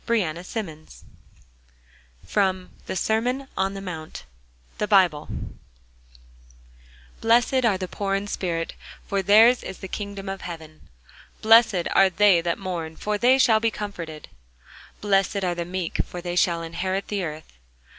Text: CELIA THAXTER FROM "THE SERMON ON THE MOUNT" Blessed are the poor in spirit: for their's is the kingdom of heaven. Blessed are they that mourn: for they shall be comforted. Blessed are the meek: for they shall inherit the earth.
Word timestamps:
CELIA 0.07 0.33
THAXTER 0.33 0.79
FROM 2.25 2.71
"THE 2.87 2.95
SERMON 2.95 3.47
ON 3.55 3.75
THE 3.75 3.81
MOUNT" 3.81 4.23
Blessed 4.79 5.13
are 7.63 7.77
the 7.77 7.87
poor 7.87 8.15
in 8.15 8.25
spirit: 8.27 8.73
for 9.05 9.21
their's 9.21 9.61
is 9.61 9.77
the 9.77 9.87
kingdom 9.87 10.27
of 10.27 10.41
heaven. 10.41 10.89
Blessed 11.43 11.83
are 11.91 12.09
they 12.09 12.41
that 12.41 12.57
mourn: 12.57 12.95
for 12.95 13.19
they 13.19 13.37
shall 13.37 13.59
be 13.59 13.69
comforted. 13.69 14.27
Blessed 15.01 15.43
are 15.43 15.53
the 15.53 15.65
meek: 15.65 16.01
for 16.05 16.19
they 16.19 16.35
shall 16.35 16.63
inherit 16.63 17.09
the 17.09 17.23
earth. 17.23 17.59